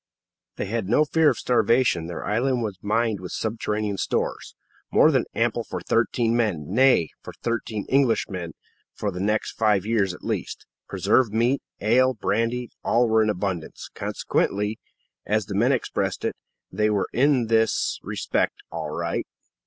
[0.55, 2.07] They had no fear of starvation.
[2.07, 4.55] Their island was mined with subterranean stores,
[4.91, 8.53] more than ample for thirteen men nay, for thirteen Englishmen
[8.95, 10.65] for the next five years at least.
[10.89, 14.79] Preserved meat, ale, brandy all were in abundance; consequently,
[15.27, 16.35] as the men expressed it,
[16.71, 19.27] they were in this respect "all right."